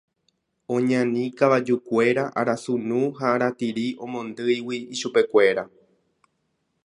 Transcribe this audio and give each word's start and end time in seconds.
Oñani 0.75 1.23
kavajukuéra 1.41 2.23
arasunu 2.41 3.01
ha 3.19 3.27
aratiri 3.35 3.87
omondýigui 4.07 4.77
ichupekuéra. 4.95 5.63